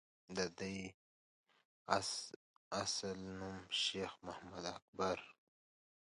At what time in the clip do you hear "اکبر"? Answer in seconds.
4.77-5.17